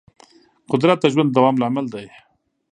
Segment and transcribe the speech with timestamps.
[0.71, 2.07] قدرت د ژوند د دوام لامل دی.